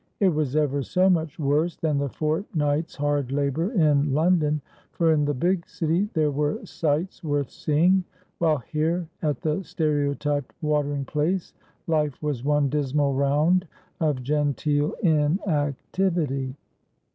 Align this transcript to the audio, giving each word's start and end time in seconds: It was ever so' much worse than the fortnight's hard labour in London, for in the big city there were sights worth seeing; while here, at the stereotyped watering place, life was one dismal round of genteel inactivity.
It 0.19 0.29
was 0.29 0.55
ever 0.55 0.81
so' 0.81 1.11
much 1.11 1.37
worse 1.37 1.75
than 1.77 1.99
the 1.99 2.09
fortnight's 2.09 2.95
hard 2.95 3.31
labour 3.31 3.71
in 3.73 4.11
London, 4.15 4.59
for 4.91 5.11
in 5.13 5.25
the 5.25 5.33
big 5.35 5.67
city 5.67 6.09
there 6.15 6.31
were 6.31 6.65
sights 6.65 7.23
worth 7.23 7.51
seeing; 7.51 8.03
while 8.39 8.57
here, 8.57 9.07
at 9.21 9.41
the 9.41 9.63
stereotyped 9.63 10.55
watering 10.59 11.05
place, 11.05 11.53
life 11.85 12.19
was 12.19 12.43
one 12.43 12.67
dismal 12.67 13.13
round 13.13 13.67
of 13.99 14.23
genteel 14.23 14.95
inactivity. 15.03 16.55